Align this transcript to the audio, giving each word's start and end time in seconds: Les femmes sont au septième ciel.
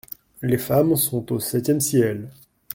Les 0.41 0.57
femmes 0.57 0.95
sont 0.95 1.31
au 1.31 1.39
septième 1.39 1.79
ciel. 1.79 2.27